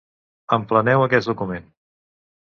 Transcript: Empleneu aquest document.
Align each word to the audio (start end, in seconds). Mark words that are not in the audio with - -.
Empleneu 0.55 1.03
aquest 1.07 1.27
document. 1.31 1.67